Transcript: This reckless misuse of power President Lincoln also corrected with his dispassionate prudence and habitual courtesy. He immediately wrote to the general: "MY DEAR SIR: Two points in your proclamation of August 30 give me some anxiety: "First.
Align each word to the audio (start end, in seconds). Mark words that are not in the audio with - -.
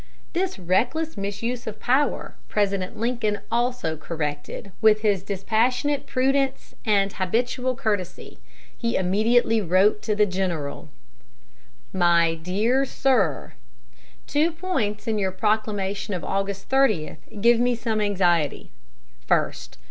This 0.33 0.57
reckless 0.57 1.15
misuse 1.15 1.67
of 1.67 1.79
power 1.79 2.33
President 2.49 2.97
Lincoln 2.97 3.39
also 3.51 3.95
corrected 3.95 4.71
with 4.81 5.01
his 5.01 5.21
dispassionate 5.21 6.07
prudence 6.07 6.73
and 6.87 7.13
habitual 7.13 7.75
courtesy. 7.75 8.39
He 8.75 8.95
immediately 8.95 9.61
wrote 9.61 10.01
to 10.01 10.15
the 10.15 10.25
general: 10.25 10.89
"MY 11.93 12.33
DEAR 12.33 12.83
SIR: 12.83 13.53
Two 14.25 14.51
points 14.51 15.07
in 15.07 15.19
your 15.19 15.31
proclamation 15.31 16.15
of 16.15 16.23
August 16.23 16.67
30 16.67 17.17
give 17.39 17.59
me 17.59 17.75
some 17.75 18.01
anxiety: 18.01 18.71
"First. 19.27 19.77